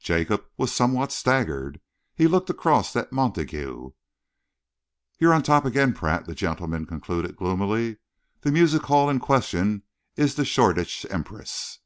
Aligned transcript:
Jacob 0.00 0.46
was 0.56 0.72
somewhat 0.72 1.12
staggered. 1.12 1.82
He 2.14 2.26
looked 2.28 2.48
across 2.48 2.96
at 2.96 3.12
Montague. 3.12 3.90
"You're 5.18 5.34
on 5.34 5.42
top 5.42 5.66
again, 5.66 5.92
Pratt," 5.92 6.24
that 6.24 6.34
gentleman 6.36 6.86
conceded 6.86 7.36
gloomily. 7.36 7.98
"The 8.40 8.52
music 8.52 8.84
hall 8.84 9.10
in 9.10 9.18
question 9.20 9.82
is 10.16 10.34
the 10.34 10.46
Shoreditch 10.46 11.04
'Empress.'" 11.10 11.80